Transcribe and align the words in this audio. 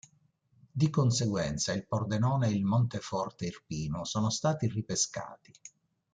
Di 0.71 0.89
conseguenza, 0.89 1.73
il 1.73 1.85
Pordenone 1.85 2.47
e 2.47 2.53
il 2.53 2.63
Monteforte 2.63 3.45
Irpino 3.45 4.03
sono 4.03 4.31
stati 4.31 4.65
ripescati. 4.67 5.51